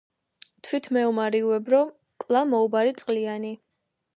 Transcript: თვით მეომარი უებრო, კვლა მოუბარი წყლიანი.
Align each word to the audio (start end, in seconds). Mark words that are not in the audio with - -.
თვით 0.67 0.87
მეომარი 0.97 1.41
უებრო, 1.49 1.83
კვლა 2.25 2.41
მოუბარი 2.55 2.99
წყლიანი. 3.03 3.53